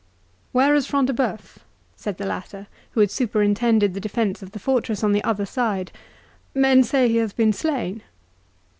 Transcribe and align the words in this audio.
"Where 0.51 0.73
is 0.73 0.87
Front 0.87 1.05
de 1.05 1.13
Bœuf?" 1.13 1.57
said 1.95 2.17
the 2.17 2.25
latter, 2.25 2.65
who 2.93 3.01
had 3.01 3.11
superintended 3.11 3.93
the 3.93 3.99
defence 3.99 4.41
of 4.41 4.49
the 4.51 4.57
fortress 4.57 5.03
on 5.03 5.11
the 5.11 5.23
other 5.23 5.45
side; 5.45 5.91
"men 6.55 6.81
say 6.83 7.07
he 7.07 7.17
hath 7.17 7.35
been 7.37 7.53
slain." 7.53 8.01